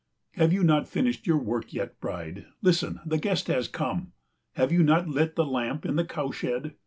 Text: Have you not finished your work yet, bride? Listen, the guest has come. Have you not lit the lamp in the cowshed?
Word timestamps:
Have 0.31 0.51
you 0.51 0.63
not 0.63 0.87
finished 0.87 1.27
your 1.27 1.37
work 1.37 1.73
yet, 1.73 1.99
bride? 2.01 2.47
Listen, 2.63 2.99
the 3.05 3.19
guest 3.19 3.45
has 3.49 3.67
come. 3.67 4.13
Have 4.53 4.71
you 4.71 4.81
not 4.81 5.07
lit 5.07 5.35
the 5.35 5.45
lamp 5.45 5.85
in 5.85 5.95
the 5.95 6.03
cowshed? 6.03 6.73